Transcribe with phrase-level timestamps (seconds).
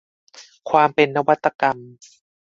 [0.69, 1.77] ความเป็นนวัตกรรม